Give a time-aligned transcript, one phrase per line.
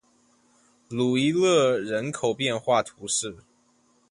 [0.89, 3.37] 鲁伊勒人口变化图示